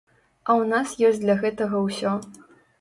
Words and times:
А 0.45 0.47
ў 0.61 0.63
нас 0.71 0.95
ёсць 1.11 1.23
для 1.27 1.37
гэтага 1.45 1.85
ўсё. 1.87 2.19